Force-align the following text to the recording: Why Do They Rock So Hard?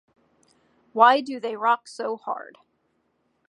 Why 0.93 1.21
Do 1.21 1.39
They 1.39 1.55
Rock 1.55 1.87
So 1.87 2.17
Hard? 2.17 2.57